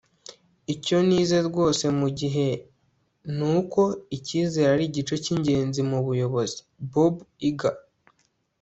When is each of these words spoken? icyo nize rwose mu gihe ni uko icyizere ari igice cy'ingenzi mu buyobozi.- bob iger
icyo 0.73 0.97
nize 1.07 1.37
rwose 1.49 1.85
mu 1.99 2.07
gihe 2.19 2.47
ni 3.37 3.45
uko 3.57 3.81
icyizere 4.17 4.69
ari 4.75 4.83
igice 4.89 5.15
cy'ingenzi 5.23 5.81
mu 5.89 5.99
buyobozi.- 6.05 6.59
bob 6.91 7.15
iger 7.49 7.75